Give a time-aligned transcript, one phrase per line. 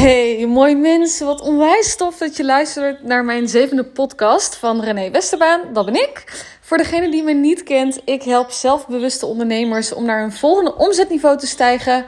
[0.00, 1.26] Hey, mooi mensen.
[1.26, 5.60] Wat onwijs tof dat je luistert naar mijn zevende podcast van René Westerbaan.
[5.72, 6.24] Dat ben ik.
[6.60, 11.38] Voor degene die me niet kent, ik help zelfbewuste ondernemers om naar een volgende omzetniveau
[11.38, 12.04] te stijgen.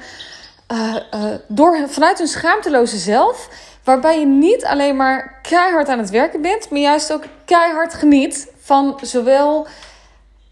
[0.72, 3.48] Uh, uh, door, vanuit hun schaamteloze zelf.
[3.84, 8.52] Waarbij je niet alleen maar keihard aan het werken bent, maar juist ook keihard geniet
[8.60, 9.66] van zowel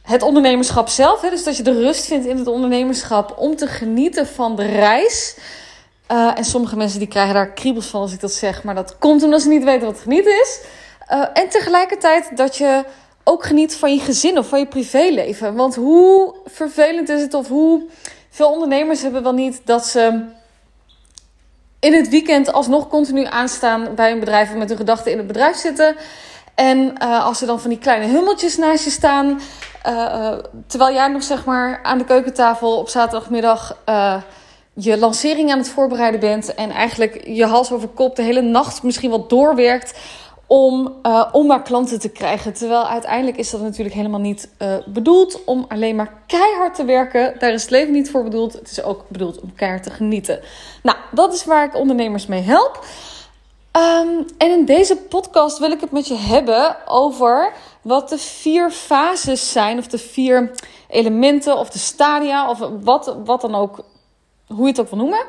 [0.02, 1.20] het ondernemerschap zelf.
[1.20, 4.66] Hè, dus dat je de rust vindt in het ondernemerschap om te genieten van de
[4.66, 5.36] reis.
[6.13, 8.63] Uh, en sommige mensen die krijgen daar kriebels van als ik dat zeg.
[8.63, 10.61] Maar dat komt omdat ze niet weten wat genieten is.
[11.13, 12.85] Uh, en tegelijkertijd dat je
[13.25, 15.54] ook geniet van je gezin of van je privéleven.
[15.54, 17.89] Want hoe vervelend is het of hoe
[18.31, 20.25] veel ondernemers hebben wel niet dat ze
[21.81, 25.27] in het weekend alsnog continu aanstaan bij een bedrijf of met hun gedachten in het
[25.27, 25.96] bedrijf zitten.
[26.54, 29.40] En uh, als er dan van die kleine hummeltjes naast je staan,
[30.67, 33.77] terwijl jij nog zeg maar aan de keukentafel op zaterdagmiddag
[34.75, 38.83] je lancering aan het voorbereiden bent en eigenlijk je hals over kop de hele nacht
[38.83, 39.98] misschien wel doorwerkt
[40.47, 42.53] om, uh, om maar klanten te krijgen.
[42.53, 47.35] Terwijl uiteindelijk is dat natuurlijk helemaal niet uh, bedoeld om alleen maar keihard te werken.
[47.39, 48.53] Daar is het leven niet voor bedoeld.
[48.53, 50.41] Het is ook bedoeld om keihard te genieten.
[50.83, 52.84] Nou, dat is waar ik ondernemers mee help.
[53.77, 58.71] Um, en in deze podcast wil ik het met je hebben over wat de vier
[58.71, 60.51] fases zijn, of de vier
[60.89, 63.84] elementen, of de stadia, of wat, wat dan ook,
[64.55, 65.25] hoe je het ook wil noemen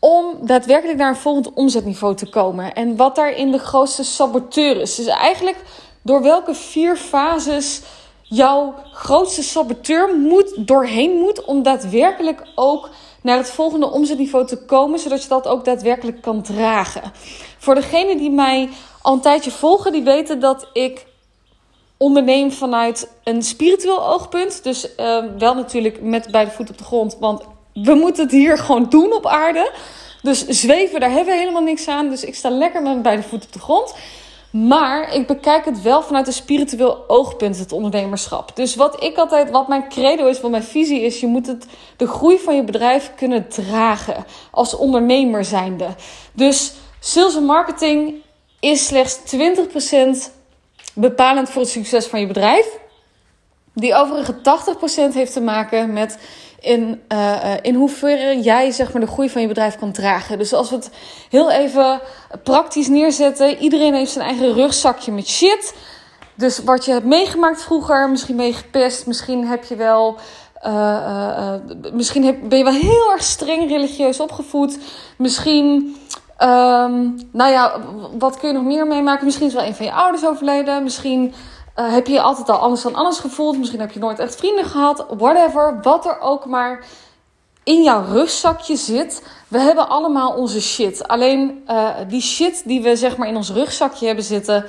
[0.00, 2.74] om daadwerkelijk naar een volgend omzetniveau te komen.
[2.74, 4.94] En wat daarin de grootste saboteur is.
[4.94, 5.56] Dus eigenlijk
[6.02, 7.82] door welke vier fases
[8.22, 12.88] jouw grootste saboteur moet, doorheen moet om daadwerkelijk ook
[13.22, 17.12] naar het volgende omzetniveau te komen, zodat je dat ook daadwerkelijk kan dragen.
[17.58, 18.68] Voor degenen die mij
[19.02, 21.06] al een tijdje volgen, die weten dat ik
[21.96, 24.62] onderneem vanuit een spiritueel oogpunt.
[24.62, 27.42] Dus uh, wel natuurlijk met beide voeten op de grond, want
[27.82, 29.72] we moeten het hier gewoon doen op aarde.
[30.22, 32.08] Dus zweven, daar hebben we helemaal niks aan.
[32.08, 33.94] Dus ik sta lekker met beide voeten op de grond.
[34.50, 38.56] Maar ik bekijk het wel vanuit een spiritueel oogpunt, het ondernemerschap.
[38.56, 41.66] Dus wat ik altijd, wat mijn credo is, wat mijn visie is, je moet het,
[41.96, 45.86] de groei van je bedrijf kunnen dragen als ondernemer zijnde.
[46.32, 48.14] Dus sales en marketing
[48.60, 50.32] is slechts 20%
[50.94, 52.78] bepalend voor het succes van je bedrijf.
[53.74, 54.34] Die overige
[55.10, 56.18] 80% heeft te maken met
[56.60, 60.38] in, uh, in hoeverre jij zeg maar, de groei van je bedrijf kan dragen.
[60.38, 60.90] Dus als we het
[61.30, 62.00] heel even
[62.42, 65.74] praktisch neerzetten, iedereen heeft zijn eigen rugzakje met shit.
[66.34, 70.16] Dus wat je hebt meegemaakt vroeger, misschien je gepest, misschien heb je wel.
[70.66, 71.54] Uh,
[71.92, 74.78] misschien heb, ben je wel heel erg streng religieus opgevoed.
[75.16, 75.96] Misschien,
[76.38, 77.80] um, nou ja,
[78.18, 79.24] wat kun je nog meer meemaken?
[79.24, 80.82] Misschien is wel een van je ouders overleden.
[80.82, 81.34] Misschien
[81.76, 83.58] uh, heb je je altijd al anders dan anders gevoeld?
[83.58, 85.06] Misschien heb je nooit echt vrienden gehad.
[85.16, 85.78] Whatever.
[85.82, 86.84] Wat er ook maar
[87.64, 89.22] in jouw rugzakje zit.
[89.48, 91.08] We hebben allemaal onze shit.
[91.08, 94.64] Alleen uh, die shit die we zeg maar in ons rugzakje hebben zitten.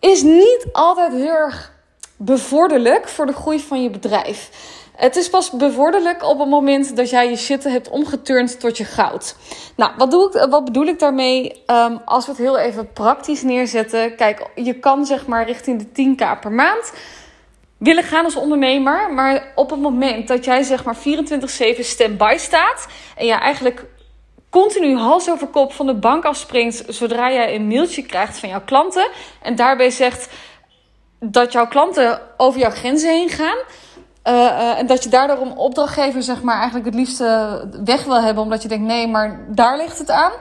[0.00, 1.73] Is niet altijd heel erg
[2.16, 4.50] bevorderlijk voor de groei van je bedrijf.
[4.96, 8.84] Het is pas bevorderlijk op het moment dat jij je shit hebt omgeturnd tot je
[8.84, 9.36] goud.
[9.76, 11.62] Nou, wat, doe ik, wat bedoel ik daarmee?
[11.66, 14.16] Um, als we het heel even praktisch neerzetten.
[14.16, 16.92] Kijk, je kan zeg maar richting de 10k per maand
[17.78, 19.12] willen gaan als ondernemer.
[19.12, 21.00] Maar op het moment dat jij zeg maar 24-7
[21.78, 22.86] stand-by staat.
[23.16, 23.84] En je eigenlijk
[24.50, 26.84] continu hals over kop van de bank afspringt.
[26.88, 29.08] Zodra jij een mailtje krijgt van jouw klanten.
[29.42, 30.28] En daarbij zegt
[31.30, 33.58] dat jouw klanten over jouw grenzen heen gaan
[34.28, 38.22] uh, uh, en dat je daardoor een opdrachtgever zeg maar, eigenlijk het liefste weg wil
[38.22, 40.32] hebben, omdat je denkt: nee, maar daar ligt het aan.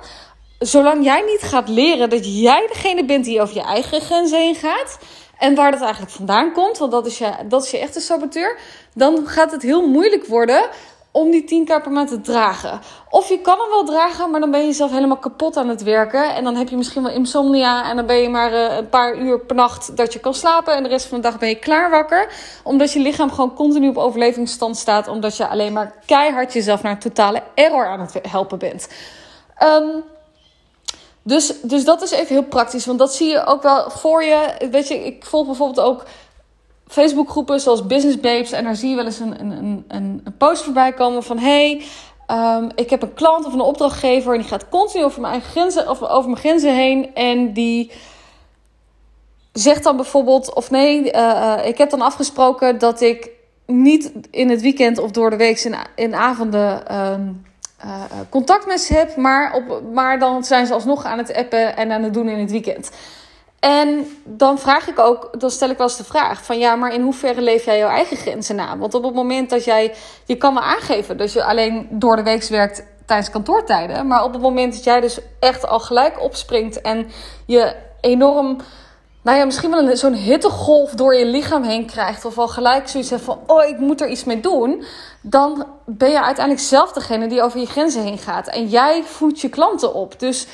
[0.60, 4.56] Zolang jij niet gaat leren dat jij degene bent die over je eigen grenzen heen
[4.56, 4.98] gaat.
[5.38, 8.58] En waar dat eigenlijk vandaan komt, want dat is je, dat is je echte saboteur.
[8.94, 10.70] Dan gaat het heel moeilijk worden
[11.14, 12.80] om die 10k per maand te dragen.
[13.10, 15.84] Of je kan hem wel dragen, maar dan ben je zelf helemaal kapot aan het
[15.84, 16.36] werken.
[16.36, 17.90] En dan heb je misschien wel insomnia.
[17.90, 20.76] En dan ben je maar uh, een paar uur per nacht dat je kan slapen.
[20.76, 22.34] En de rest van de dag ben je klaar wakker.
[22.64, 25.08] Omdat je lichaam gewoon continu op overlevingsstand staat.
[25.08, 28.88] Omdat je alleen maar keihard jezelf naar totale error aan het helpen bent.
[29.64, 30.04] Um,
[31.24, 32.86] dus, dus dat is even heel praktisch.
[32.86, 34.68] Want dat zie je ook wel voor je.
[34.72, 36.04] Weet je, ik volg bijvoorbeeld ook
[36.94, 38.52] Facebookgroepen zoals Business Babes.
[38.52, 39.86] En daar zie je wel eens een, een, een,
[40.24, 41.38] een post voorbij komen van...
[41.38, 41.84] Hey,
[42.28, 44.34] um, ik heb een klant of een opdrachtgever...
[44.34, 47.16] en die gaat continu over mijn, grenzen, of over mijn grenzen heen.
[47.16, 47.92] En die
[49.52, 50.54] zegt dan bijvoorbeeld...
[50.54, 53.30] Of nee, uh, ik heb dan afgesproken dat ik
[53.66, 56.98] niet in het weekend of door de week in, in avonden...
[57.12, 57.46] Um,
[57.86, 61.78] uh, contact met ze heb, maar, op, maar dan zijn ze alsnog aan het appen
[61.78, 62.92] en aan het doen in het weekend.
[63.64, 66.94] En dan vraag ik ook, dan stel ik wel eens de vraag van ja, maar
[66.94, 68.78] in hoeverre leef jij jouw eigen grenzen na?
[68.78, 69.94] Want op het moment dat jij,
[70.26, 74.08] je kan wel aangeven dat je alleen door de week werkt tijdens kantoortijden.
[74.08, 77.08] Maar op het moment dat jij dus echt al gelijk opspringt en
[77.46, 78.58] je enorm
[79.24, 82.26] nou ja, misschien wel zo'n hittegolf door je lichaam heen krijgt.
[82.26, 84.84] Of al gelijk zoiets van, oh, ik moet er iets mee doen.
[85.22, 88.48] Dan ben je uiteindelijk zelf degene die over je grenzen heen gaat.
[88.48, 90.20] En jij voedt je klanten op.
[90.20, 90.48] Dus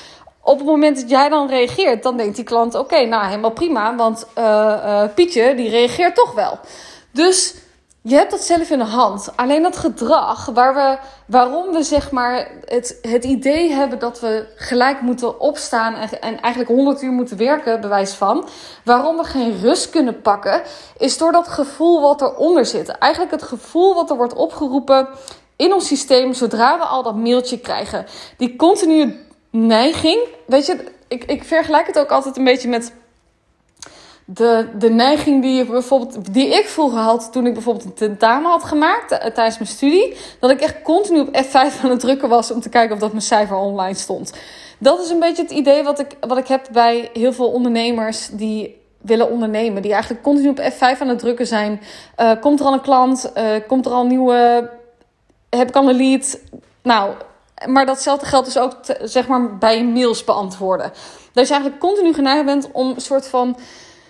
[0.49, 3.95] op het moment dat jij dan reageert, dan denkt die klant, oké, nou helemaal prima.
[3.95, 6.59] Want uh, Pietje, die reageert toch wel.
[7.11, 7.55] Dus
[8.01, 9.31] je hebt dat zelf in de hand.
[9.35, 14.45] Alleen dat gedrag, waar we, waarom we zeg maar het, het idee hebben dat we
[14.55, 18.47] gelijk moeten opstaan en, en eigenlijk 100 uur moeten werken, bewijs van.
[18.83, 20.61] Waarom we geen rust kunnen pakken,
[20.97, 22.87] is door dat gevoel wat eronder zit.
[22.87, 25.07] Eigenlijk het gevoel wat er wordt opgeroepen
[25.55, 28.05] in ons systeem zodra we al dat mailtje krijgen.
[28.37, 30.19] Die continue neiging.
[30.45, 32.93] Weet je, ik, ik vergelijk het ook altijd een beetje met
[34.25, 38.51] de, de neiging die, je bijvoorbeeld, die ik vroeger had toen ik bijvoorbeeld een tentamen
[38.51, 40.15] had gemaakt uh, tijdens mijn studie.
[40.39, 43.11] Dat ik echt continu op F5 aan het drukken was om te kijken of dat
[43.11, 44.33] mijn cijfer online stond.
[44.77, 48.29] Dat is een beetje het idee wat ik, wat ik heb bij heel veel ondernemers
[48.31, 49.81] die willen ondernemen.
[49.81, 51.81] Die eigenlijk continu op F5 aan het drukken zijn.
[52.17, 53.31] Uh, komt er al een klant?
[53.37, 54.69] Uh, komt er al een nieuwe...
[55.49, 56.39] Heb ik al een lead?
[56.81, 57.13] Nou,
[57.67, 60.91] maar datzelfde geldt dus ook zeg maar bij mails beantwoorden.
[61.33, 63.57] Dat je eigenlijk continu geneigd bent om een soort van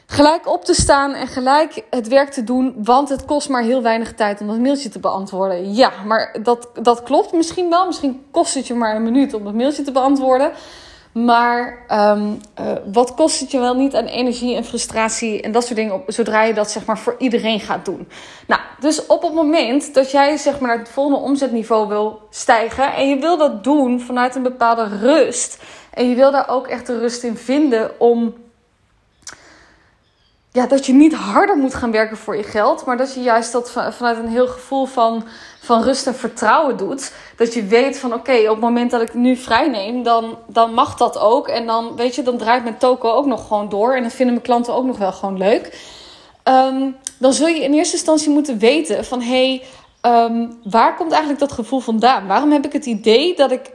[0.06, 3.82] gelijk op te staan en gelijk het werk te doen, want het kost maar heel
[3.82, 5.74] weinig tijd om dat mailtje te beantwoorden.
[5.74, 7.86] Ja, maar dat, dat klopt misschien wel.
[7.86, 10.52] Misschien kost het je maar een minuut om dat mailtje te beantwoorden.
[11.12, 15.64] Maar um, uh, wat kost het je wel niet aan energie en frustratie en dat
[15.64, 18.08] soort dingen, zodra je dat zeg maar voor iedereen gaat doen?
[18.48, 22.94] Nou, dus op het moment dat jij zeg maar naar het volgende omzetniveau wil stijgen
[22.94, 25.62] en je wil dat doen vanuit een bepaalde rust
[25.94, 28.34] en je wil daar ook echt de rust in vinden om
[30.52, 33.52] ja, dat je niet harder moet gaan werken voor je geld, maar dat je juist
[33.52, 35.24] dat vanuit een heel gevoel van,
[35.60, 37.14] van rust en vertrouwen doet.
[37.38, 40.74] Dat je weet van oké, op het moment dat ik nu vrij neem, dan, dan
[40.74, 41.48] mag dat ook.
[41.48, 43.96] En dan weet je, dan draait mijn toko ook nog gewoon door.
[43.96, 45.98] En dan vinden mijn klanten ook nog wel gewoon leuk.
[46.44, 49.62] Um, dan zul je in eerste instantie moeten weten van hé,
[50.02, 52.28] hey, um, waar komt eigenlijk dat gevoel vandaan?
[52.28, 53.72] Waarom heb ik het idee dat ik,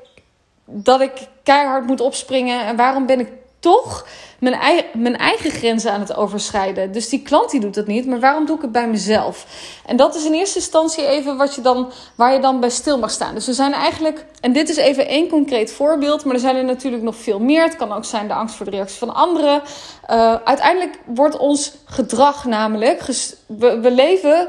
[0.65, 1.13] dat ik
[1.43, 2.67] keihard moet opspringen?
[2.67, 3.29] En waarom ben ik
[3.65, 4.07] toch
[4.39, 6.93] mijn eigen, mijn eigen grenzen aan het overschrijden.
[6.93, 9.47] Dus die klant die doet het niet, maar waarom doe ik het bij mezelf?
[9.87, 12.99] En dat is in eerste instantie even wat je dan, waar je dan bij stil
[12.99, 13.35] mag staan.
[13.35, 16.65] Dus er zijn eigenlijk, en dit is even één concreet voorbeeld, maar er zijn er
[16.65, 17.63] natuurlijk nog veel meer.
[17.63, 19.63] Het kan ook zijn de angst voor de reactie van anderen.
[20.11, 23.03] Uh, uiteindelijk wordt ons gedrag namelijk,
[23.47, 24.49] we, we leven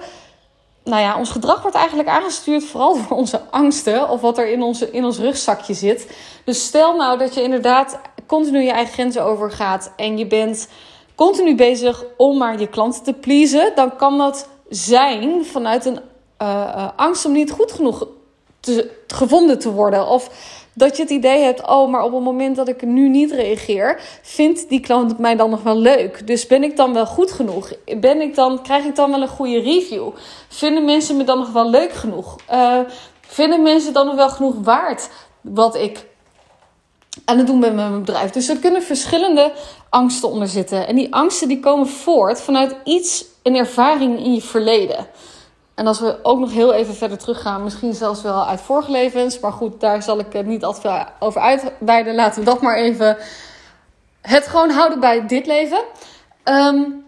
[0.83, 4.61] nou ja, ons gedrag wordt eigenlijk aangestuurd vooral door onze angsten of wat er in,
[4.61, 6.07] onze, in ons rugzakje zit.
[6.43, 10.67] Dus stel nou dat je inderdaad continu je eigen grenzen overgaat en je bent
[11.15, 15.99] continu bezig om maar je klanten te pleasen, dan kan dat zijn vanuit een
[16.41, 18.07] uh, uh, angst om niet goed genoeg
[19.07, 20.07] gevonden te worden.
[20.07, 20.29] Of
[20.73, 24.01] dat je het idee hebt, oh, maar op het moment dat ik nu niet reageer,
[24.21, 26.27] vindt die klant mij dan nog wel leuk.
[26.27, 27.71] Dus ben ik dan wel goed genoeg?
[27.99, 30.09] Ben ik dan, krijg ik dan wel een goede review?
[30.47, 32.35] Vinden mensen me dan nog wel leuk genoeg?
[32.51, 32.79] Uh,
[33.21, 35.09] vinden mensen dan nog wel genoeg waard
[35.41, 36.05] wat ik
[37.25, 38.31] aan het doen ben met mijn bedrijf?
[38.31, 39.53] Dus er kunnen verschillende
[39.89, 40.87] angsten onder zitten.
[40.87, 45.07] En die angsten die komen voort vanuit iets, een ervaring in je verleden.
[45.75, 49.39] En als we ook nog heel even verder teruggaan, misschien zelfs wel uit vorige levens.
[49.39, 52.15] Maar goed, daar zal ik het niet altijd veel over uitweiden.
[52.15, 53.17] Laten we dat maar even
[54.21, 55.79] het gewoon houden bij dit leven.
[56.43, 57.05] Um,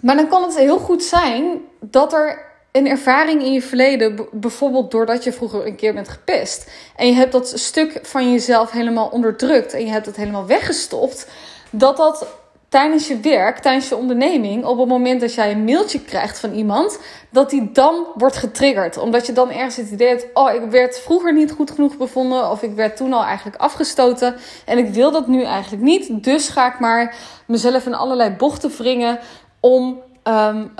[0.00, 2.47] maar dan kan het heel goed zijn dat er
[2.78, 6.70] een ervaring in je verleden, bijvoorbeeld doordat je vroeger een keer bent gepest.
[6.96, 11.28] En je hebt dat stuk van jezelf helemaal onderdrukt en je hebt het helemaal weggestopt.
[11.70, 12.26] Dat dat
[12.68, 16.52] tijdens je werk, tijdens je onderneming, op het moment dat jij een mailtje krijgt van
[16.52, 18.96] iemand, dat die dan wordt getriggerd.
[18.96, 22.50] Omdat je dan ergens het idee hebt: oh, ik werd vroeger niet goed genoeg bevonden,
[22.50, 26.24] of ik werd toen al eigenlijk afgestoten en ik wil dat nu eigenlijk niet.
[26.24, 27.16] Dus ga ik maar
[27.46, 29.18] mezelf in allerlei bochten wringen
[29.60, 30.00] om.
[30.24, 30.72] Um,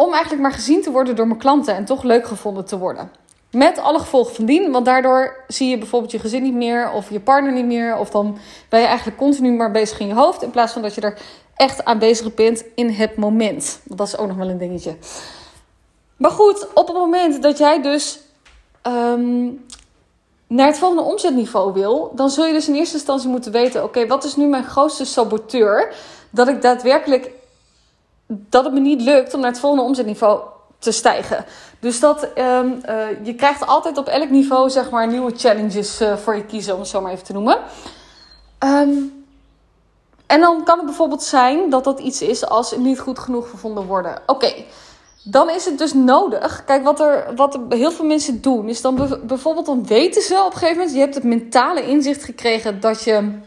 [0.00, 3.10] om eigenlijk maar gezien te worden door mijn klanten en toch leuk gevonden te worden.
[3.50, 7.10] Met alle gevolgen van dien, want daardoor zie je bijvoorbeeld je gezin niet meer of
[7.10, 7.96] je partner niet meer.
[7.96, 8.38] Of dan
[8.68, 11.18] ben je eigenlijk continu maar bezig in je hoofd in plaats van dat je er
[11.56, 13.80] echt aan bezig bent in het moment.
[13.84, 14.96] Dat is ook nog wel een dingetje.
[16.16, 18.20] Maar goed, op het moment dat jij dus
[18.86, 19.64] um,
[20.46, 24.06] naar het volgende omzetniveau wil, dan zul je dus in eerste instantie moeten weten: oké,
[24.06, 25.94] wat is nu mijn grootste saboteur?
[26.30, 27.38] Dat ik daadwerkelijk
[28.30, 30.40] dat het me niet lukt om naar het volgende omzetniveau
[30.78, 31.44] te stijgen.
[31.80, 36.16] Dus dat um, uh, je krijgt altijd op elk niveau zeg maar nieuwe challenges uh,
[36.16, 37.58] voor je kiezen, om het zo maar even te noemen.
[38.64, 39.24] Um,
[40.26, 43.86] en dan kan het bijvoorbeeld zijn dat dat iets is als niet goed genoeg gevonden
[43.86, 44.22] worden.
[44.26, 44.52] Oké,
[45.24, 46.64] dan is het dus nodig.
[46.64, 50.52] Kijk, wat er, wat heel veel mensen doen, is dan bijvoorbeeld dan weten ze op
[50.52, 53.38] een gegeven moment, je hebt het mentale inzicht gekregen dat je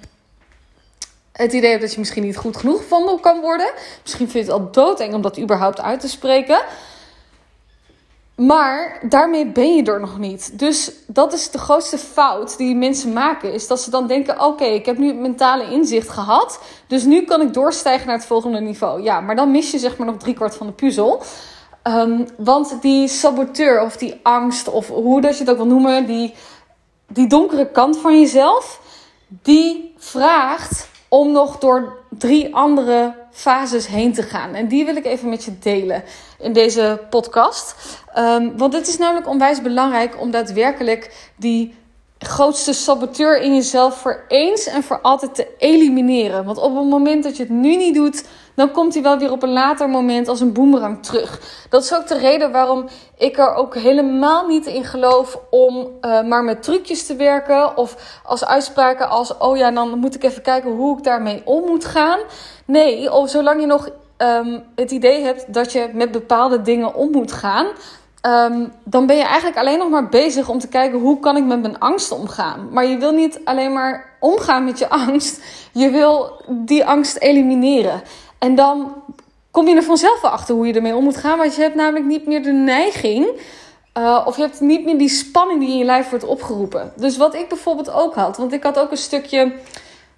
[1.34, 3.72] het idee hebt dat je misschien niet goed genoeg gevonden kan worden.
[4.02, 6.62] Misschien vind je het al doodeng om dat überhaupt uit te spreken.
[8.36, 10.60] Maar daarmee ben je er nog niet.
[10.60, 13.54] Dus dat is de grootste fout die mensen maken.
[13.54, 16.60] Is dat ze dan denken: oké, ik heb nu het mentale inzicht gehad.
[16.88, 19.02] Dus nu kan ik doorstijgen naar het volgende niveau.
[19.02, 21.22] Ja, maar dan mis je zeg maar nog driekwart van de puzzel.
[21.88, 26.06] Um, want die saboteur of die angst, of hoe dat je het ook wil noemen,
[26.06, 26.34] die,
[27.08, 28.82] die donkere kant van jezelf,
[29.28, 34.54] die vraagt om nog door drie andere fases heen te gaan.
[34.54, 36.04] En die wil ik even met je delen
[36.40, 37.76] in deze podcast.
[38.18, 41.76] Um, want het is namelijk onwijs belangrijk om daadwerkelijk die
[42.26, 46.46] grootste saboteur in jezelf voor eens en voor altijd te elimineren.
[46.46, 48.26] Want op het moment dat je het nu niet doet,
[48.56, 51.40] dan komt hij wel weer op een later moment als een boemerang terug.
[51.70, 52.88] Dat is ook de reden waarom
[53.18, 57.78] ik er ook helemaal niet in geloof om uh, maar met trucjes te werken.
[57.78, 61.66] Of als uitspraken als: oh ja, dan moet ik even kijken hoe ik daarmee om
[61.66, 62.20] moet gaan.
[62.66, 67.12] Nee, of zolang je nog um, het idee hebt dat je met bepaalde dingen om
[67.12, 67.68] moet gaan.
[68.28, 71.44] Um, dan ben je eigenlijk alleen nog maar bezig om te kijken hoe kan ik
[71.44, 72.68] met mijn angst omgaan.
[72.72, 75.42] Maar je wil niet alleen maar omgaan met je angst.
[75.72, 78.02] Je wil die angst elimineren.
[78.40, 78.94] En dan
[79.52, 81.38] kom je er vanzelf wel achter hoe je ermee om moet gaan.
[81.38, 83.28] Want je hebt namelijk niet meer de neiging.
[83.98, 86.94] Uh, of je hebt niet meer die spanning die in je lijf wordt opgeroepen.
[86.96, 88.38] Dus wat ik bijvoorbeeld ook had.
[88.38, 89.54] Want ik had ook een stukje.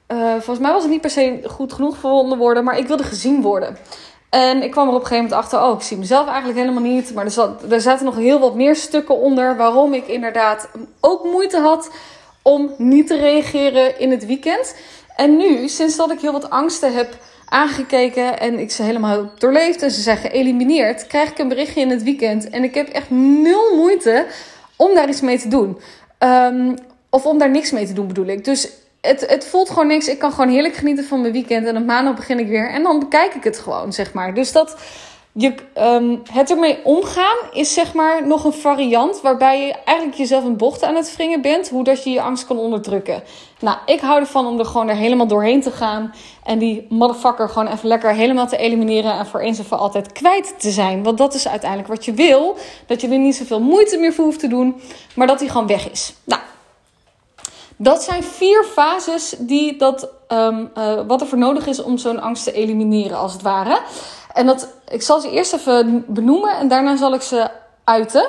[0.08, 2.64] Uh, volgens mij was het niet per se goed genoeg verwonden worden.
[2.64, 3.78] Maar ik wilde gezien worden.
[4.30, 6.84] En ik kwam er op een gegeven moment achter, oh, ik zie mezelf eigenlijk helemaal
[6.84, 7.14] niet.
[7.14, 11.24] Maar er, zat, er zaten nog heel wat meer stukken onder waarom ik inderdaad ook
[11.24, 11.90] moeite had
[12.42, 14.76] om niet te reageren in het weekend.
[15.16, 19.82] En nu, sinds dat ik heel wat angsten heb aangekeken en ik ze helemaal doorleefd
[19.82, 22.50] en ze zijn geëlimineerd, krijg ik een berichtje in het weekend.
[22.50, 24.26] En ik heb echt nul moeite
[24.76, 25.78] om daar iets mee te doen.
[26.20, 26.76] Um,
[27.10, 28.46] of om daar niks mee te doen bedoel ik.
[28.46, 28.70] Dus
[29.06, 30.08] het, het voelt gewoon niks.
[30.08, 31.68] Ik kan gewoon heerlijk genieten van mijn weekend.
[31.68, 32.70] En op maandag begin ik weer.
[32.70, 34.34] En dan bekijk ik het gewoon, zeg maar.
[34.34, 34.76] Dus dat
[35.38, 40.44] je, um, het ermee omgaan is zeg maar nog een variant waarbij je eigenlijk jezelf
[40.44, 41.70] een bocht aan het wringen bent.
[41.70, 43.24] Hoe dat je je angst kan onderdrukken.
[43.60, 46.14] Nou, ik hou ervan om er gewoon er helemaal doorheen te gaan.
[46.44, 49.12] En die motherfucker gewoon even lekker helemaal te elimineren.
[49.12, 51.04] En voor eens en voor altijd kwijt te zijn.
[51.04, 52.58] Want dat is uiteindelijk wat je wil.
[52.86, 54.82] Dat je er niet zoveel moeite meer voor hoeft te doen.
[55.16, 56.14] Maar dat die gewoon weg is.
[56.24, 56.42] Nou,
[57.78, 62.22] dat zijn vier fases die dat, um, uh, wat er voor nodig is om zo'n
[62.22, 63.82] angst te elimineren, als het ware.
[64.34, 67.50] En dat, ik zal ze eerst even benoemen en daarna zal ik ze
[67.84, 68.28] uiten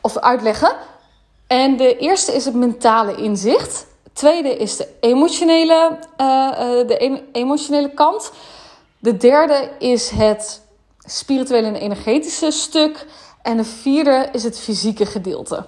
[0.00, 0.76] of uitleggen.
[1.46, 3.86] En de eerste is het mentale inzicht.
[4.02, 8.32] De tweede is de emotionele, uh, uh, de emotionele kant.
[8.98, 10.62] De derde is het
[10.98, 13.06] spirituele en energetische stuk.
[13.42, 15.64] En de vierde is het fysieke gedeelte.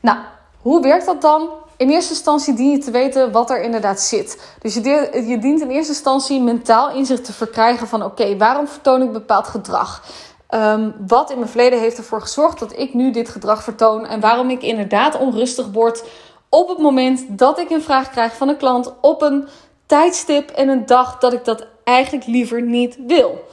[0.00, 0.18] Nou,
[0.60, 1.48] hoe werkt dat dan?
[1.80, 4.54] In eerste instantie dien je te weten wat er inderdaad zit.
[4.58, 9.02] Dus je, je dient in eerste instantie mentaal inzicht te verkrijgen van oké, waarom vertoon
[9.02, 10.04] ik bepaald gedrag?
[10.50, 14.20] Um, wat in mijn verleden heeft ervoor gezorgd dat ik nu dit gedrag vertoon en
[14.20, 16.04] waarom ik inderdaad onrustig word
[16.48, 19.48] op het moment dat ik een vraag krijg van een klant op een
[19.86, 23.44] tijdstip en een dag dat ik dat eigenlijk liever niet wil.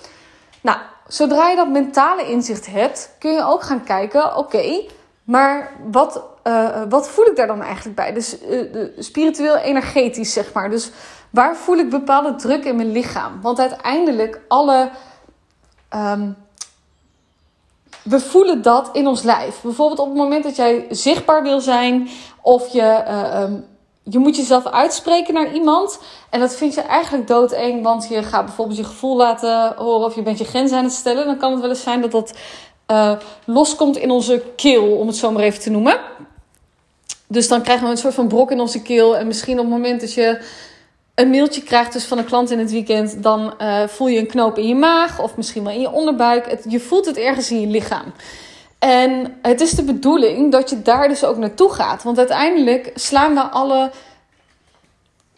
[0.61, 4.81] Nou, zodra je dat mentale inzicht hebt, kun je ook gaan kijken: oké,
[5.27, 8.13] maar wat uh, wat voel ik daar dan eigenlijk bij?
[8.13, 10.69] Dus uh, spiritueel energetisch, zeg maar.
[10.69, 10.91] Dus
[11.29, 13.41] waar voel ik bepaalde druk in mijn lichaam?
[13.41, 14.89] Want uiteindelijk, alle.
[15.95, 16.35] Um,
[18.03, 19.61] we voelen dat in ons lijf.
[19.61, 22.09] Bijvoorbeeld op het moment dat jij zichtbaar wil zijn,
[22.41, 23.03] of je.
[23.07, 23.65] Uh, um,
[24.09, 25.99] je moet jezelf uitspreken naar iemand.
[26.29, 27.83] En dat vind je eigenlijk doodeng.
[27.83, 30.05] Want je gaat bijvoorbeeld je gevoel laten horen.
[30.05, 31.25] Of je bent je grens aan het stellen.
[31.25, 32.33] Dan kan het wel eens zijn dat dat
[32.91, 33.13] uh,
[33.45, 34.91] loskomt in onze keel.
[34.91, 35.99] Om het zo maar even te noemen.
[37.27, 39.17] Dus dan krijgen we een soort van brok in onze keel.
[39.17, 40.41] En misschien op het moment dat je
[41.15, 44.27] een mailtje krijgt dus van een klant in het weekend, dan uh, voel je een
[44.27, 46.57] knoop in je maag of misschien wel in je onderbuik.
[46.69, 48.13] Je voelt het ergens in je lichaam.
[48.79, 52.03] En het is de bedoeling dat je daar dus ook naartoe gaat.
[52.03, 53.91] Want uiteindelijk slaan we alle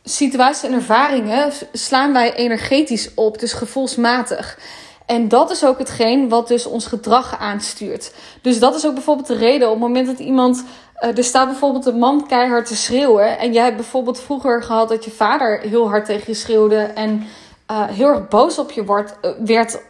[0.04, 4.60] situaties en ervaringen slaan wij energetisch op, dus gevoelsmatig.
[5.10, 8.14] En dat is ook hetgeen wat dus ons gedrag aanstuurt.
[8.42, 10.64] Dus dat is ook bijvoorbeeld de reden op het moment dat iemand
[11.00, 13.40] uh, er staat bijvoorbeeld een man keihard te schreeuwen.
[13.40, 16.78] En jij hebt bijvoorbeeld vroeger gehad dat je vader heel hard tegen je schreeuwde.
[16.78, 17.28] En
[17.72, 19.82] uh, heel erg boos op je wordt, uh, werd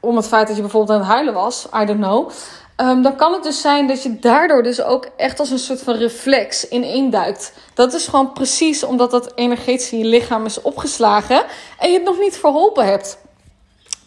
[0.00, 1.66] om het feit dat je bijvoorbeeld aan het huilen was.
[1.82, 2.30] I don't know.
[2.76, 5.82] Um, dan kan het dus zijn dat je daardoor dus ook echt als een soort
[5.82, 7.52] van reflex in induikt.
[7.74, 11.42] Dat is gewoon precies omdat dat energetisch in je lichaam is opgeslagen.
[11.78, 13.18] En je het nog niet verholpen hebt.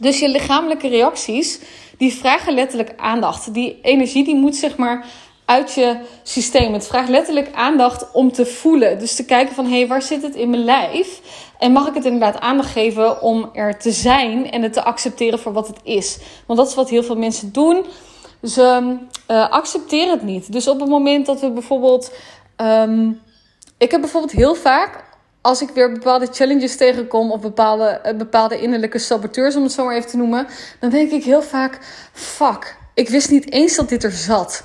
[0.03, 1.59] Dus je lichamelijke reacties,
[1.97, 3.53] die vragen letterlijk aandacht.
[3.53, 5.05] Die energie die moet zeg maar
[5.45, 6.73] uit je systeem.
[6.73, 8.99] Het vraagt letterlijk aandacht om te voelen.
[8.99, 11.21] Dus te kijken van, hé, hey, waar zit het in mijn lijf?
[11.59, 15.39] En mag ik het inderdaad aandacht geven om er te zijn en het te accepteren
[15.39, 16.17] voor wat het is?
[16.47, 17.85] Want dat is wat heel veel mensen doen.
[18.43, 18.97] Ze
[19.31, 20.51] uh, accepteren het niet.
[20.51, 22.11] Dus op het moment dat we bijvoorbeeld...
[22.57, 23.21] Um,
[23.77, 25.02] ik heb bijvoorbeeld heel vaak
[25.43, 29.85] als ik weer bepaalde challenges tegenkom of bepaalde, eh, bepaalde innerlijke saboteurs, om het zo
[29.85, 30.47] maar even te noemen,
[30.79, 31.79] dan denk ik heel vaak:
[32.13, 34.63] fuck, ik wist niet eens dat dit er zat.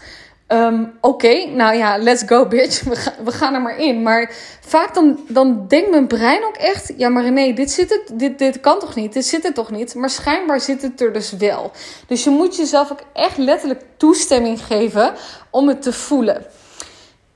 [0.49, 2.83] Um, Oké, nou ja, let's go, bitch.
[2.91, 4.03] We, we gaan er maar in.
[4.03, 8.19] Maar vaak dan, dan denkt mijn brein ook echt: ja, maar nee, dit, zit het,
[8.19, 9.13] dit, dit kan toch niet?
[9.13, 9.95] Dit zit er toch niet?
[9.95, 11.73] Maar schijnbaar zit het er dus wel.
[12.07, 15.13] Dus je moet jezelf ook echt letterlijk toestemming geven
[15.51, 16.47] om het te voelen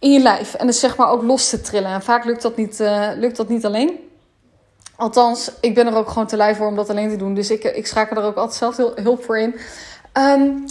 [0.03, 0.55] in je lijf.
[0.55, 1.91] En dus zeg maar ook los te trillen.
[1.91, 4.11] En vaak lukt dat niet, uh, lukt dat niet alleen.
[4.97, 7.35] Althans, ik ben er ook gewoon te lui voor om dat alleen te doen.
[7.35, 9.55] Dus ik, ik schakel er ook altijd zelf hulp voor in.
[10.19, 10.65] Um,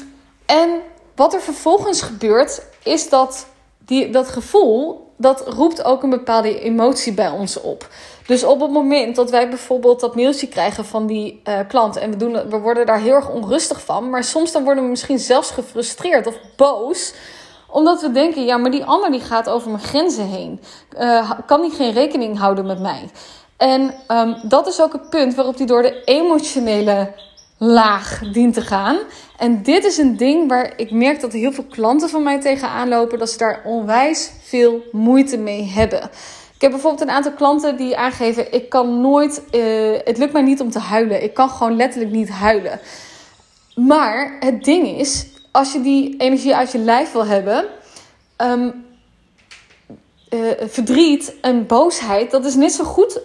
[0.45, 0.69] en
[1.15, 3.47] wat er vervolgens gebeurt, is dat
[3.77, 7.87] die, dat gevoel, dat roept ook een bepaalde emotie bij ons op.
[8.25, 12.09] Dus op het moment dat wij bijvoorbeeld dat mailtje krijgen van die uh, klant en
[12.09, 15.19] we, doen, we worden daar heel erg onrustig van, maar soms dan worden we misschien
[15.19, 17.13] zelfs gefrustreerd of boos
[17.71, 20.59] omdat we denken, ja, maar die ander die gaat over mijn grenzen heen.
[20.99, 23.09] Uh, kan die geen rekening houden met mij?
[23.57, 27.13] En um, dat is ook het punt waarop die door de emotionele
[27.57, 28.97] laag dient te gaan.
[29.37, 32.89] En dit is een ding waar ik merk dat heel veel klanten van mij tegenaan
[32.89, 36.03] lopen, dat ze daar onwijs veel moeite mee hebben.
[36.55, 40.41] Ik heb bijvoorbeeld een aantal klanten die aangeven: ik kan nooit, uh, het lukt mij
[40.41, 41.23] niet om te huilen.
[41.23, 42.79] Ik kan gewoon letterlijk niet huilen.
[43.75, 47.65] Maar het ding is, als je die energie uit je lijf wil hebben,
[48.37, 48.85] um,
[50.29, 53.19] uh, verdriet en boosheid, dat is net zo goed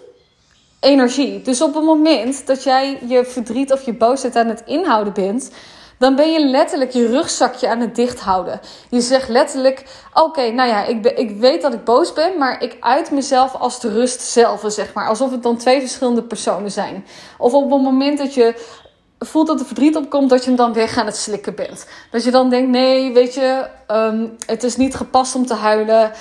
[0.79, 1.41] energie.
[1.41, 5.51] Dus op het moment dat jij je verdriet of je boosheid aan het inhouden bent,
[5.99, 8.59] dan ben je letterlijk je rugzakje aan het dicht houden.
[8.89, 12.77] Je zegt letterlijk: Oké, nou ja, ik, ik weet dat ik boos ben, maar ik
[12.79, 15.07] uit mezelf als de rust zelf, zeg maar.
[15.07, 17.05] Alsof het dan twee verschillende personen zijn.
[17.37, 18.75] Of op het moment dat je
[19.19, 21.87] voelt dat er verdriet opkomt, dat je hem dan weg aan het slikken bent.
[22.11, 26.11] Dat je dan denkt: nee, weet je, um, het is niet gepast om te huilen.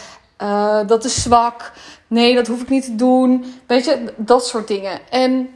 [0.42, 1.72] Uh, dat is zwak.
[2.06, 3.44] Nee, dat hoef ik niet te doen.
[3.66, 5.00] Weet je, dat soort dingen.
[5.10, 5.50] En,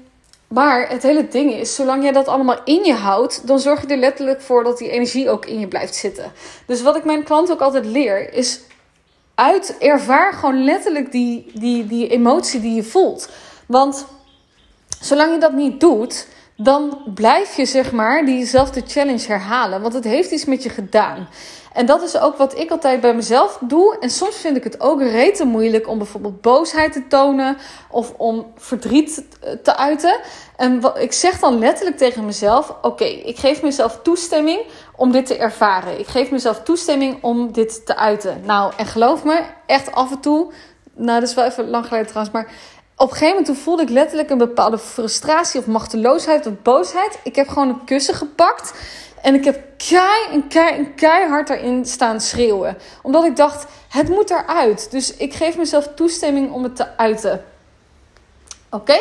[0.48, 3.86] maar het hele ding is, zolang jij dat allemaal in je houdt, dan zorg je
[3.86, 6.32] er letterlijk voor dat die energie ook in je blijft zitten.
[6.66, 8.60] Dus wat ik mijn klanten ook altijd leer, is
[9.34, 13.28] uit ervaar gewoon letterlijk die, die, die emotie die je voelt.
[13.66, 14.06] Want
[15.00, 16.26] zolang je dat niet doet,
[16.62, 19.80] dan blijf je zeg maar diezelfde challenge herhalen.
[19.80, 21.28] Want het heeft iets met je gedaan.
[21.72, 23.96] En dat is ook wat ik altijd bij mezelf doe.
[24.00, 27.56] En soms vind ik het ook rete moeilijk om bijvoorbeeld boosheid te tonen
[27.90, 29.24] of om verdriet
[29.62, 30.20] te uiten.
[30.56, 34.60] En wat, ik zeg dan letterlijk tegen mezelf: Oké, ik geef mezelf toestemming
[34.96, 35.98] om dit te ervaren.
[35.98, 38.40] Ik geef mezelf toestemming om dit te uiten.
[38.44, 40.52] Nou, en geloof me, echt af en toe.
[40.94, 42.52] Nou, dat is wel even lang geleden trouwens, maar
[43.00, 47.18] op een gegeven moment voelde ik letterlijk een bepaalde frustratie of machteloosheid of boosheid.
[47.22, 48.72] Ik heb gewoon een kussen gepakt
[49.22, 52.76] en ik heb kei en kei en keihard erin staan schreeuwen.
[53.02, 54.90] Omdat ik dacht, het moet eruit.
[54.90, 57.44] Dus ik geef mezelf toestemming om het te uiten.
[58.70, 58.96] Oké?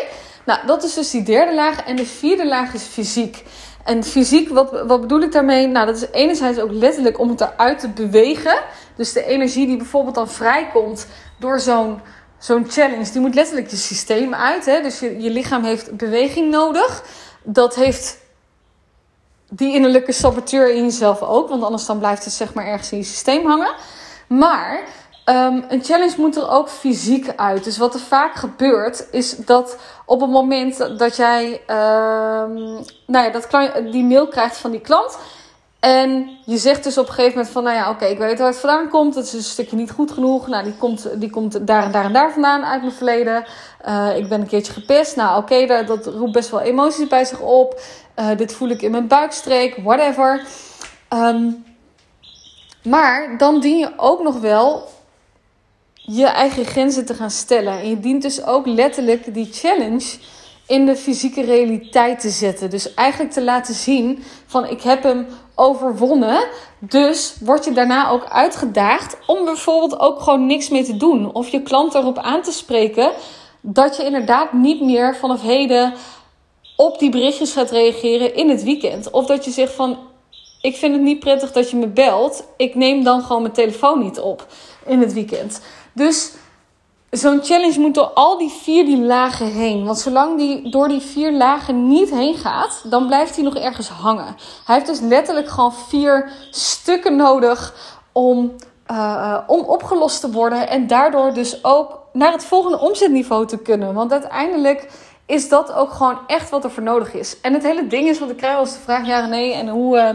[0.46, 1.86] Nou, dat is dus die derde laag.
[1.86, 3.44] En de vierde laag is fysiek.
[3.84, 5.68] En fysiek, wat, wat bedoel ik daarmee?
[5.68, 8.60] Nou, dat is enerzijds ook letterlijk om het eruit te bewegen.
[8.96, 11.08] Dus de energie die bijvoorbeeld dan vrijkomt
[11.40, 12.00] door zo'n
[12.40, 14.66] zo'n challenge, die moet letterlijk je systeem uit.
[14.66, 14.82] Hè?
[14.82, 17.04] Dus je, je lichaam heeft beweging nodig.
[17.44, 18.18] Dat heeft
[19.50, 21.50] die innerlijke saboteur in jezelf ook.
[21.50, 23.74] Want anders dan blijft het zeg maar ergens in je systeem hangen.
[24.28, 24.84] Maar
[25.26, 27.64] um, een challenge moet er ook fysiek uit.
[27.64, 33.30] Dus wat er vaak gebeurt, is dat op het moment dat jij um, nou ja,
[33.30, 33.48] dat
[33.92, 35.18] die mail krijgt van die klant.
[35.80, 38.48] En je zegt dus op een gegeven moment van, nou ja, oké, ik weet waar
[38.48, 39.16] het vandaan komt.
[39.16, 40.48] Het is een stukje niet goed genoeg.
[40.48, 43.46] Nou, die komt, die komt daar en daar en daar vandaan uit mijn verleden.
[43.88, 45.16] Uh, ik ben een keertje gepest.
[45.16, 47.82] Nou, oké, dat roept best wel emoties bij zich op.
[48.20, 50.46] Uh, dit voel ik in mijn buikstreek, whatever.
[51.14, 51.64] Um,
[52.84, 54.88] maar dan dien je ook nog wel
[55.94, 57.80] je eigen grenzen te gaan stellen.
[57.80, 60.18] En je dient dus ook letterlijk die challenge
[60.68, 62.70] in de fysieke realiteit te zetten.
[62.70, 65.28] Dus eigenlijk te laten zien van ik heb hem
[65.60, 66.48] overwonnen.
[66.80, 71.34] Dus word je daarna ook uitgedaagd om bijvoorbeeld ook gewoon niks meer te doen.
[71.34, 73.12] Of je klant erop aan te spreken
[73.62, 75.94] dat je inderdaad niet meer vanaf heden
[76.76, 79.12] op die berichtjes gaat reageren in het weekend.
[79.12, 79.98] Of dat je zegt van
[80.62, 82.48] ik vind het niet prettig dat je me belt.
[82.58, 84.48] Ik neem dan gewoon mijn telefoon niet op
[84.86, 85.62] in het weekend.
[85.94, 86.32] Dus
[87.12, 89.86] zo'n challenge moet door al die vier die lagen heen.
[89.86, 93.90] Want zolang die door die vier lagen niet heen gaat, dan blijft hij nog ergens
[93.90, 94.36] hangen.
[94.66, 97.74] Hij heeft dus letterlijk gewoon vier stukken nodig
[98.12, 98.56] om,
[98.92, 100.70] uh, om opgelost te worden.
[100.70, 103.94] En daardoor dus ook naar het volgende omzetniveau te kunnen.
[103.94, 104.90] Want uiteindelijk
[105.26, 107.42] is dat ook gewoon echt wat er voor nodig is.
[107.42, 109.70] En het hele ding is, want ik krijg wel eens de vraag, ja nee, en
[109.70, 109.98] hoe...
[109.98, 110.10] Uh,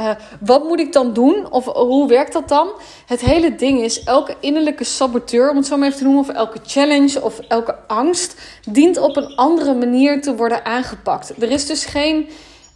[0.00, 1.50] uh, wat moet ik dan doen?
[1.50, 2.68] Of hoe werkt dat dan?
[3.06, 6.28] Het hele ding is, elke innerlijke saboteur, om het zo maar even te noemen, of
[6.28, 11.42] elke challenge of elke angst, dient op een andere manier te worden aangepakt.
[11.42, 12.28] Er is dus geen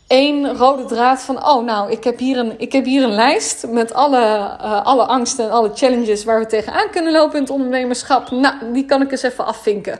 [0.07, 3.67] één rode draad van, oh nou, ik heb hier een, ik heb hier een lijst
[3.67, 4.25] met alle,
[4.61, 8.31] uh, alle angsten en alle challenges waar we tegenaan kunnen lopen in het ondernemerschap.
[8.31, 9.99] Nou, die kan ik eens even afvinken.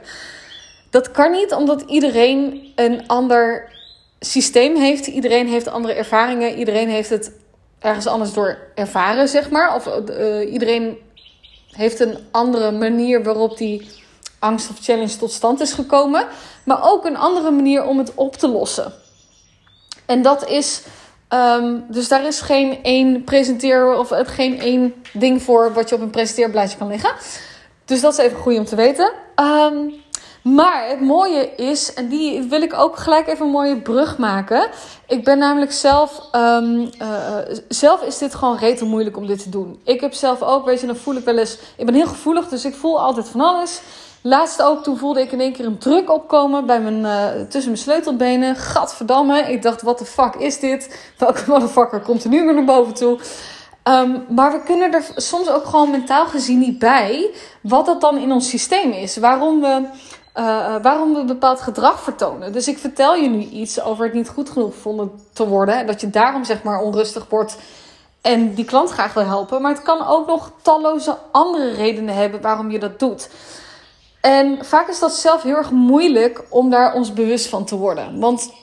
[0.89, 3.71] Dat kan niet, omdat iedereen een ander
[4.19, 5.07] systeem heeft.
[5.07, 6.57] Iedereen heeft andere ervaringen.
[6.57, 7.31] Iedereen heeft het
[7.79, 9.75] ergens anders door ervaren, zeg maar.
[9.75, 10.97] Of uh, iedereen
[11.71, 13.89] heeft een andere manier waarop die
[14.39, 16.27] angst of challenge tot stand is gekomen.
[16.63, 18.93] Maar ook een andere manier om het op te lossen.
[20.05, 20.81] En dat is.
[21.33, 26.01] Um, dus daar is geen één presenteer of geen één ding voor wat je op
[26.01, 27.11] een presenteerblaadje kan leggen.
[27.85, 29.11] Dus dat is even goed om te weten.
[29.35, 29.93] Um,
[30.41, 34.69] maar het mooie is, en die wil ik ook gelijk even een mooie brug maken.
[35.07, 37.35] Ik ben namelijk zelf, um, uh,
[37.67, 39.79] zelf is dit gewoon rete moeilijk om dit te doen.
[39.83, 42.65] Ik heb zelf ook, weet dan voel ik wel eens, ik ben heel gevoelig, dus
[42.65, 43.81] ik voel altijd van alles.
[44.21, 47.71] Laatst ook, toen voelde ik in één keer een druk opkomen bij mijn, uh, tussen
[47.71, 48.55] mijn sleutelbenen.
[48.55, 51.11] Gadverdamme, ik dacht, wat de fuck is dit?
[51.17, 53.19] Welke motherfucker komt er nu weer naar boven toe?
[53.83, 57.29] Um, maar we kunnen er soms ook gewoon mentaal gezien niet bij
[57.61, 59.17] wat dat dan in ons systeem is.
[59.17, 59.81] Waarom we
[60.39, 62.51] uh, waarom we bepaald gedrag vertonen.
[62.51, 65.77] Dus ik vertel je nu iets over het niet goed genoeg vonden te worden.
[65.77, 67.57] En dat je daarom zeg maar onrustig wordt
[68.21, 69.61] en die klant graag wil helpen.
[69.61, 73.29] Maar het kan ook nog talloze andere redenen hebben waarom je dat doet.
[74.21, 78.19] En vaak is dat zelf heel erg moeilijk om daar ons bewust van te worden.
[78.19, 78.53] Want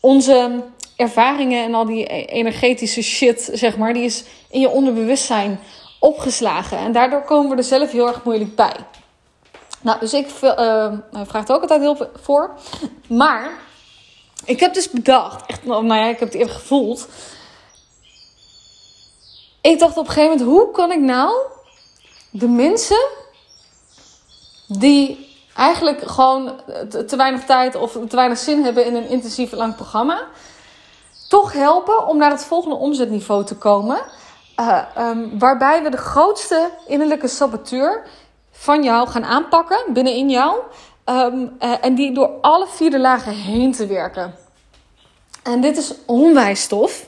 [0.00, 0.62] onze
[0.96, 5.60] ervaringen en al die e-, energetische shit, zeg maar, die is in je onderbewustzijn
[6.00, 6.78] opgeslagen.
[6.78, 8.76] En daardoor komen we er zelf heel erg moeilijk bij.
[9.84, 12.50] Nou, dus ik uh, vraag het ook altijd heel voor.
[13.08, 13.50] Maar
[14.44, 17.08] ik heb dus bedacht, echt, nou ja, ik heb het eerder gevoeld.
[19.60, 21.34] Ik dacht op een gegeven moment, hoe kan ik nou
[22.30, 23.06] de mensen
[24.66, 26.60] die eigenlijk gewoon
[27.06, 30.26] te, weinig tijd of te weinig zin hebben in een intensief lang programma,
[31.28, 33.98] toch helpen om naar het volgende omzetniveau te komen.
[34.60, 38.06] Uh, um, waarbij we de grootste innerlijke saboteur
[38.56, 40.56] van jou gaan aanpakken binnenin jou.
[41.04, 44.34] Um, uh, en die door alle vierde lagen heen te werken.
[45.42, 47.06] En dit is onwijs stof.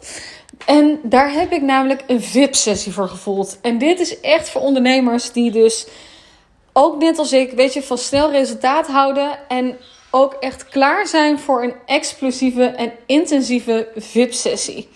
[0.65, 3.59] En daar heb ik namelijk een VIP-sessie voor gevoeld.
[3.61, 5.87] En dit is echt voor ondernemers die dus
[6.73, 9.39] ook net als ik, weet je, van snel resultaat houden.
[9.49, 9.77] En
[10.11, 14.89] ook echt klaar zijn voor een explosieve en intensieve VIP-sessie.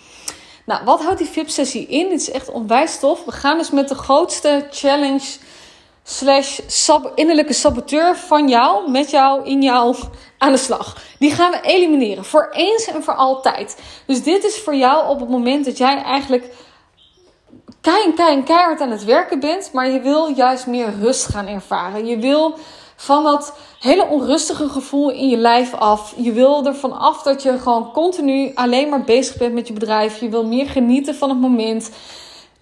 [0.65, 2.09] Nou, wat houdt die VIP-sessie in?
[2.09, 3.25] Dit is echt onwijs tof.
[3.25, 5.37] We gaan dus met de grootste challenge
[6.03, 6.59] slash
[7.15, 9.95] innerlijke saboteur van jou, met jou, in jou
[10.37, 10.97] aan de slag.
[11.19, 12.25] Die gaan we elimineren.
[12.25, 13.81] Voor eens en voor altijd.
[14.05, 16.53] Dus dit is voor jou op het moment dat jij eigenlijk
[17.81, 19.69] keihard, keihard aan het werken bent.
[19.73, 22.05] Maar je wil juist meer rust gaan ervaren.
[22.05, 22.57] Je wil
[22.95, 26.13] van dat hele onrustige gevoel in je lijf af.
[26.17, 30.19] Je wil ervan af dat je gewoon continu alleen maar bezig bent met je bedrijf.
[30.19, 31.91] Je wil meer genieten van het moment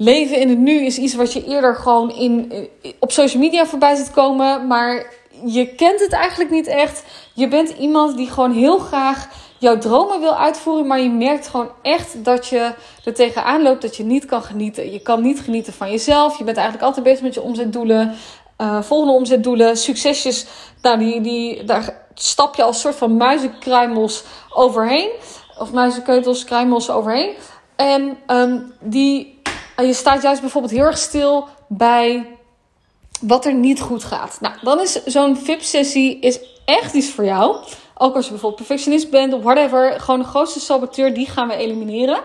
[0.01, 3.65] leven in het nu is iets wat je eerder gewoon in, eh, op social media
[3.65, 4.67] voorbij ziet komen.
[4.67, 5.13] Maar
[5.45, 7.03] je kent het eigenlijk niet echt.
[7.33, 10.87] Je bent iemand die gewoon heel graag jouw dromen wil uitvoeren.
[10.87, 12.73] Maar je merkt gewoon echt dat je
[13.05, 14.91] er tegenaan loopt dat je niet kan genieten.
[14.91, 16.37] Je kan niet genieten van jezelf.
[16.37, 18.15] Je bent eigenlijk altijd bezig met je omzetdoelen.
[18.61, 20.45] Uh, volgende omzetdoelen, succesjes.
[20.81, 25.09] Nou, die, die, daar stap je als soort van muizenkruimels overheen.
[25.57, 27.31] Of muizenkeutels, kruimels overheen.
[27.75, 29.38] En um, die
[29.85, 32.37] je staat juist bijvoorbeeld heel erg stil bij
[33.21, 34.37] wat er niet goed gaat.
[34.41, 37.55] Nou, dan is zo'n VIP-sessie echt iets voor jou.
[37.95, 39.99] Ook als je bijvoorbeeld perfectionist bent of whatever.
[39.99, 42.19] Gewoon de grootste saboteur, die gaan we elimineren.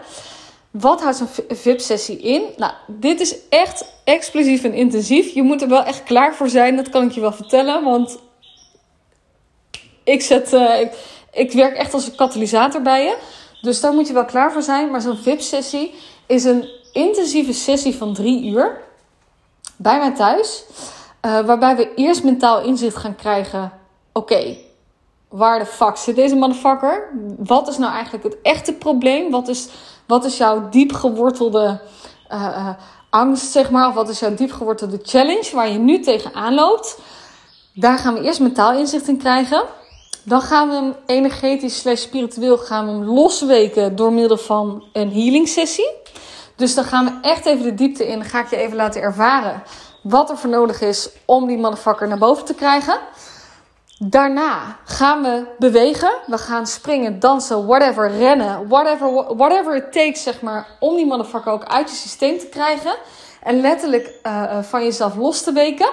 [0.70, 2.42] Wat houdt zo'n VIP-sessie in?
[2.56, 5.34] Nou, dit is echt explosief en intensief.
[5.34, 7.84] Je moet er wel echt klaar voor zijn, dat kan ik je wel vertellen.
[7.84, 8.18] Want
[10.04, 10.92] ik, zet, uh, ik,
[11.32, 13.16] ik werk echt als een katalysator bij je.
[13.60, 14.90] Dus daar moet je wel klaar voor zijn.
[14.90, 15.94] Maar zo'n VIP-sessie
[16.26, 18.80] is een intensieve sessie van drie uur
[19.76, 20.64] bij mij thuis.
[21.26, 23.72] Uh, waarbij we eerst mentaal inzicht gaan krijgen.
[24.12, 24.56] Oké,
[25.28, 27.08] waar de fuck zit deze motherfucker?
[27.38, 29.30] Wat is nou eigenlijk het echte probleem?
[29.30, 29.68] Wat is,
[30.06, 31.80] wat is jouw diep gewortelde
[32.30, 32.68] uh,
[33.10, 36.98] angst, zeg maar, of wat is jouw diepgewortelde challenge waar je nu tegenaan loopt.
[37.74, 39.64] Daar gaan we eerst mentaal inzicht in krijgen.
[40.24, 45.12] Dan gaan we hem energetisch slash spiritueel gaan we hem losweken door middel van een
[45.12, 45.90] healing sessie.
[46.56, 48.18] Dus dan gaan we echt even de diepte in.
[48.18, 49.62] Dan ga ik je even laten ervaren
[50.02, 52.98] wat er voor nodig is om die motherfucker naar boven te krijgen.
[53.98, 56.10] Daarna gaan we bewegen.
[56.26, 58.68] We gaan springen, dansen, whatever, rennen.
[58.68, 62.96] Whatever, whatever it takes, zeg maar, om die motherfucker ook uit je systeem te krijgen.
[63.42, 65.88] En letterlijk uh, van jezelf los te weken.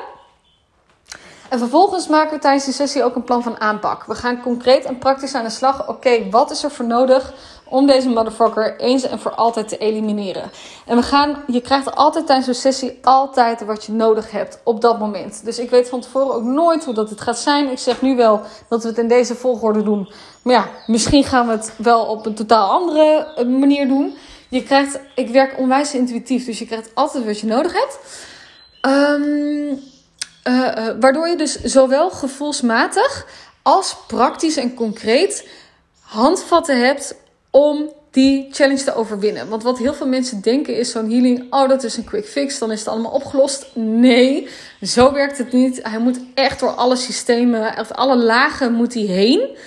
[1.51, 4.05] En vervolgens maken we tijdens de sessie ook een plan van aanpak.
[4.05, 5.87] We gaan concreet en praktisch aan de slag.
[5.87, 7.33] Oké, wat is er voor nodig
[7.65, 10.51] om deze motherfucker eens en voor altijd te elimineren?
[10.85, 14.81] En we gaan, je krijgt altijd tijdens een sessie altijd wat je nodig hebt op
[14.81, 15.45] dat moment.
[15.45, 17.71] Dus ik weet van tevoren ook nooit hoe dat het gaat zijn.
[17.71, 20.11] Ik zeg nu wel dat we het in deze volgorde doen.
[20.43, 24.17] Maar ja, misschien gaan we het wel op een totaal andere eh, manier doen.
[24.49, 27.99] Je krijgt, ik werk onwijs intuïtief, dus je krijgt altijd wat je nodig hebt.
[28.81, 29.90] Um,
[30.47, 33.27] uh, uh, waardoor je dus zowel gevoelsmatig
[33.61, 35.47] als praktisch en concreet
[35.99, 37.15] handvatten hebt
[37.49, 39.49] om die challenge te overwinnen.
[39.49, 42.59] Want wat heel veel mensen denken is zo'n healing, oh dat is een quick fix,
[42.59, 43.65] dan is het allemaal opgelost.
[43.75, 44.47] Nee,
[44.81, 45.79] zo werkt het niet.
[45.83, 49.57] Hij moet echt door alle systemen, of alle lagen moet hij heen.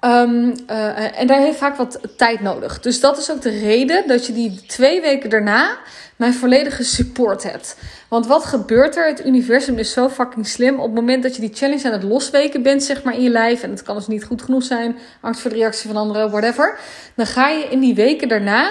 [0.00, 2.80] Um, uh, en daar heeft vaak wat tijd nodig.
[2.80, 5.78] Dus dat is ook de reden dat je die twee weken daarna
[6.16, 7.76] mijn volledige support hebt.
[8.08, 9.06] Want wat gebeurt er?
[9.06, 10.74] Het universum is zo fucking slim.
[10.78, 13.30] Op het moment dat je die challenge aan het losweken bent, zeg maar in je
[13.30, 16.30] lijf, en het kan dus niet goed genoeg zijn, angst voor de reactie van anderen,
[16.30, 16.78] whatever,
[17.14, 18.70] dan ga je in die weken daarna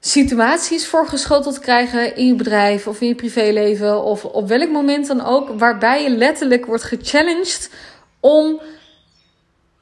[0.00, 5.24] situaties voorgeschoteld krijgen in je bedrijf of in je privéleven of op welk moment dan
[5.24, 7.70] ook, waarbij je letterlijk wordt gechallenged
[8.20, 8.60] om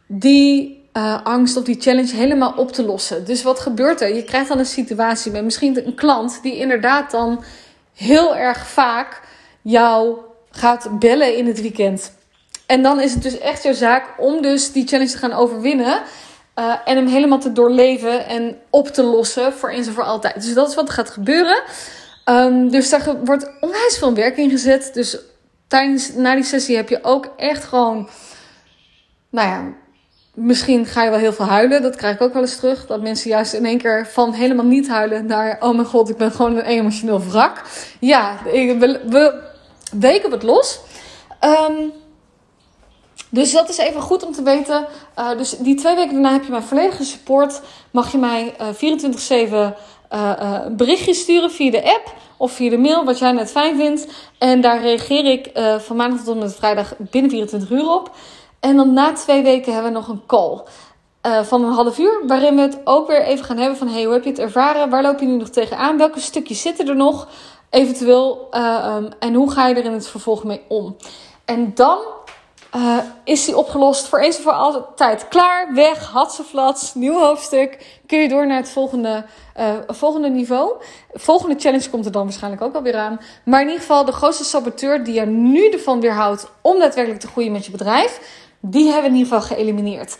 [0.06, 3.24] die uh, angst of die challenge helemaal op te lossen.
[3.24, 4.14] Dus wat gebeurt er?
[4.14, 7.44] Je krijgt dan een situatie met misschien een klant die inderdaad dan
[7.94, 9.20] heel erg vaak
[9.62, 10.16] jou
[10.50, 12.12] gaat bellen in het weekend.
[12.66, 16.02] En dan is het dus echt jouw zaak om dus die challenge te gaan overwinnen.
[16.58, 20.34] Uh, en hem helemaal te doorleven en op te lossen voor eens en voor altijd.
[20.34, 21.62] Dus dat is wat gaat gebeuren.
[22.24, 24.90] Um, dus daar wordt onwijs veel werk in gezet.
[24.94, 25.18] Dus
[25.66, 28.08] tijdens, na die sessie heb je ook echt gewoon,
[29.30, 29.72] nou ja,
[30.36, 31.82] Misschien ga je wel heel veel huilen.
[31.82, 32.86] Dat krijg ik ook wel eens terug.
[32.86, 35.56] Dat mensen juist in één keer van helemaal niet huilen naar...
[35.60, 37.62] Oh mijn god, ik ben gewoon een emotioneel wrak.
[38.00, 39.42] Ja, we, we
[39.98, 40.80] weken het los.
[41.68, 41.92] Um,
[43.30, 44.86] dus dat is even goed om te weten.
[45.18, 47.60] Uh, dus die twee weken daarna heb je mijn volledige support.
[47.90, 49.76] Mag je mij uh, 24-7
[50.12, 54.06] uh, berichtjes sturen via de app of via de mail, wat jij net fijn vindt.
[54.38, 58.10] En daar reageer ik uh, van maandag tot en met vrijdag binnen 24 uur op.
[58.66, 60.60] En dan na twee weken hebben we nog een call.
[61.26, 63.88] Uh, van een half uur, waarin we het ook weer even gaan hebben van...
[63.88, 64.90] hey, hoe heb je het ervaren?
[64.90, 65.98] Waar loop je nu nog tegenaan?
[65.98, 67.28] Welke stukjes zitten er nog?
[67.70, 70.96] Eventueel, uh, um, en hoe ga je er in het vervolg mee om?
[71.44, 71.98] En dan
[72.76, 75.28] uh, is die opgelost voor eens en voor altijd.
[75.28, 78.00] Klaar, weg, hatseflats, nieuw hoofdstuk.
[78.06, 79.24] Kun je door naar het volgende,
[79.86, 80.72] volgende niveau.
[81.12, 83.20] Volgende challenge komt er dan waarschijnlijk ook alweer aan.
[83.44, 86.48] Maar in ieder geval, de grootste saboteur die je nu ervan weerhoudt...
[86.60, 90.16] om daadwerkelijk te groeien met je bedrijf die hebben we in ieder geval geëlimineerd.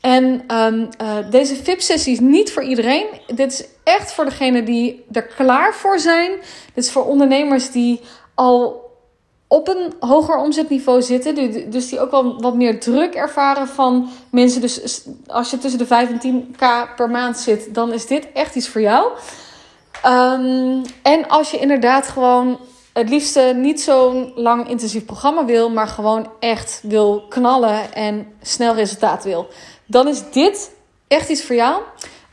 [0.00, 3.06] En um, uh, deze VIP-sessie is niet voor iedereen.
[3.26, 6.30] Dit is echt voor degenen die er klaar voor zijn.
[6.74, 8.00] Dit is voor ondernemers die
[8.34, 8.86] al
[9.48, 11.70] op een hoger omzetniveau zitten.
[11.70, 14.60] Dus die ook wel wat meer druk ervaren van mensen.
[14.60, 18.54] Dus als je tussen de 5 en 10k per maand zit, dan is dit echt
[18.54, 19.12] iets voor jou.
[20.06, 22.58] Um, en als je inderdaad gewoon
[22.98, 28.74] het liefste niet zo'n lang intensief programma wil, maar gewoon echt wil knallen en snel
[28.74, 29.48] resultaat wil,
[29.86, 30.70] dan is dit
[31.08, 31.82] echt iets voor jou.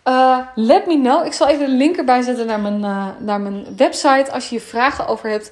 [0.08, 1.25] Uh, let me know.
[1.25, 4.32] Ik zal even de link erbij zetten naar mijn, uh, naar mijn website.
[4.32, 5.51] Als je hier vragen over hebt,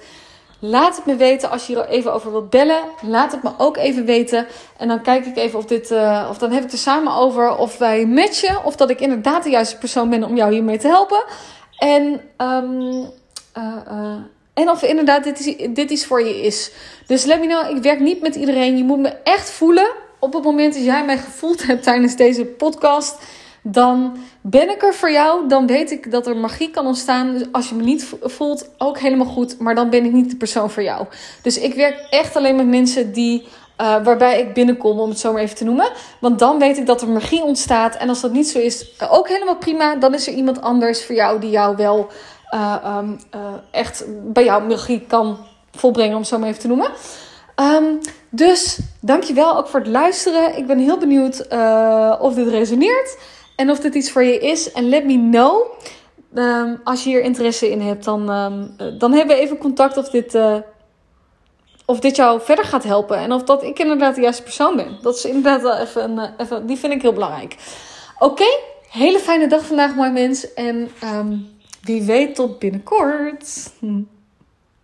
[0.59, 1.49] laat het me weten.
[1.49, 4.47] Als je hier even over wilt bellen, laat het me ook even weten.
[4.77, 5.91] En dan kijk ik even of dit,
[6.29, 8.65] of dan heb ik er samen over of wij matchen.
[8.65, 11.23] Of dat ik inderdaad de juiste persoon ben om jou hiermee te helpen.
[11.77, 13.09] En um,
[14.53, 16.71] en of inderdaad dit, is, dit iets voor je is.
[17.07, 18.77] Dus let me know, ik werk niet met iedereen.
[18.77, 19.91] Je moet me echt voelen.
[20.19, 23.17] Op het moment dat jij mij gevoeld hebt tijdens deze podcast,
[23.61, 25.47] dan ben ik er voor jou.
[25.47, 27.31] Dan weet ik dat er magie kan ontstaan.
[27.31, 29.59] Dus als je me niet voelt, ook helemaal goed.
[29.59, 31.05] Maar dan ben ik niet de persoon voor jou.
[31.41, 33.47] Dus ik werk echt alleen met mensen die.
[33.81, 35.91] Uh, waarbij ik binnenkom, om het zo maar even te noemen.
[36.19, 37.95] Want dan weet ik dat er magie ontstaat.
[37.95, 39.95] En als dat niet zo is, ook helemaal prima.
[39.95, 42.09] Dan is er iemand anders voor jou die jou wel
[42.53, 45.37] uh, um, uh, echt bij jou magie kan
[45.71, 46.91] volbrengen, om het zo maar even te noemen.
[47.55, 50.57] Um, dus dankjewel ook voor het luisteren.
[50.57, 53.17] Ik ben heel benieuwd uh, of dit resoneert
[53.55, 54.71] en of dit iets voor je is.
[54.71, 55.61] En let me know.
[56.35, 58.25] Ehm, als je hier interesse in hebt, dan,
[58.97, 60.37] dan hebben we even contact of dit,
[61.85, 63.17] of dit jou verder gaat helpen.
[63.17, 64.97] En of dat ik inderdaad de juiste persoon ben.
[65.01, 67.55] Dat is inderdaad wel even, een, even die vind ik heel belangrijk.
[68.19, 68.47] Oké,
[68.89, 70.53] hele fijne dag vandaag, mooi mens.
[70.53, 70.89] En
[71.83, 73.71] wie weet tot binnenkort.
[73.79, 74.07] Hm.